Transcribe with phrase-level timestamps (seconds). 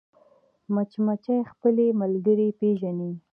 [0.73, 3.11] مچمچۍ خپلې ملګرې پېژني